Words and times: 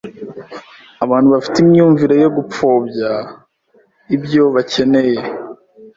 Abantu 1.03 1.27
bafite 1.35 1.57
imyumvire 1.59 2.15
yo 2.23 2.29
gupfobya 2.37 3.11
ibyo 4.15 4.43
bakeneye. 4.55 5.21